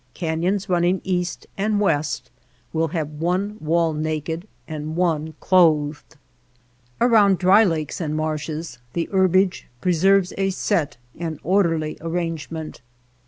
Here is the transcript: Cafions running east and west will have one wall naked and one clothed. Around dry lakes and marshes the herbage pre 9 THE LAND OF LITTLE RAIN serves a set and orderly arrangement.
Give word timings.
Cafions 0.15 0.67
running 0.67 0.99
east 1.03 1.45
and 1.59 1.79
west 1.79 2.31
will 2.73 2.87
have 2.87 3.07
one 3.21 3.57
wall 3.61 3.93
naked 3.93 4.47
and 4.67 4.95
one 4.95 5.35
clothed. 5.39 6.17
Around 6.99 7.37
dry 7.37 7.63
lakes 7.63 8.01
and 8.01 8.15
marshes 8.15 8.79
the 8.93 9.07
herbage 9.13 9.67
pre 9.79 9.91
9 9.91 10.01
THE 10.01 10.07
LAND 10.07 10.17
OF 10.17 10.21
LITTLE 10.21 10.21
RAIN 10.21 10.23
serves 10.23 10.33
a 10.39 10.57
set 10.57 10.97
and 11.19 11.39
orderly 11.43 11.97
arrangement. 12.01 12.81